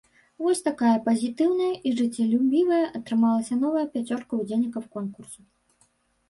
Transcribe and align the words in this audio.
Вось 0.43 0.61
такая 0.67 0.93
пазітыўная 1.07 1.67
і 1.89 1.91
жыццелюбівая 1.99 2.79
атрымалася 3.01 3.53
новая 3.65 3.85
пяцёрка 3.99 4.41
ўдзельнікаў 4.41 4.83
конкурсу. 4.99 5.41